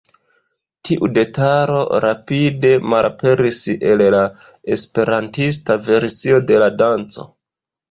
Tiu 0.87 1.09
detalo 1.17 1.81
rapide 2.05 2.71
malaperis 2.95 3.61
el 3.91 4.03
la 4.17 4.25
esperantista 4.79 5.79
versio 5.91 6.43
de 6.51 6.61
la 6.67 6.75
danco. 6.83 7.31